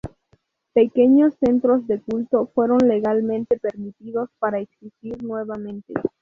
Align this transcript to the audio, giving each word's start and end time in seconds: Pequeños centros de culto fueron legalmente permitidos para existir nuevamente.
Pequeños 0.73 1.35
centros 1.39 1.85
de 1.85 2.01
culto 2.01 2.47
fueron 2.55 2.79
legalmente 2.79 3.59
permitidos 3.59 4.31
para 4.39 4.57
existir 4.57 5.23
nuevamente. 5.23 5.93